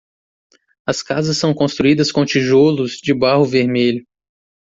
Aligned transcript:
As 0.87 1.03
casas 1.03 1.37
são 1.37 1.53
construídas 1.53 2.11
com 2.11 2.25
tijolos 2.25 2.93
de 2.93 3.13
barro 3.13 3.45
vermelho. 3.45 4.03